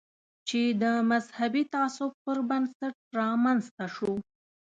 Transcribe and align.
چې 0.47 0.61
د 0.81 0.83
مذهبي 1.11 1.63
تعصب 1.73 2.11
پر 2.23 2.37
بنسټ 2.49 2.95
رامنځته 3.19 3.85
شو. 3.95 4.11